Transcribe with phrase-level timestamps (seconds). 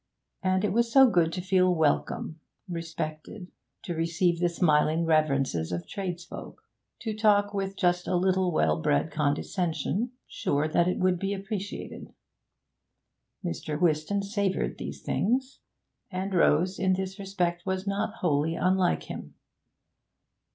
[0.41, 3.51] And it was so good to feel welcome, respected;
[3.83, 6.63] to receive the smiling reverences of tradesfolk;
[7.01, 12.15] to talk with just a little well bred condescension, sure that it would be appreciated.
[13.45, 13.79] Mr.
[13.79, 15.59] Whiston savoured these things,
[16.09, 19.35] and Rose in this respect was not wholly unlike him.